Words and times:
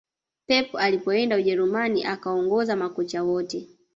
pep 0.47 0.75
alipoenda 0.75 1.35
ujerumani 1.35 2.05
akaongoza 2.05 2.75
makocha 2.75 3.23
wote 3.23 3.67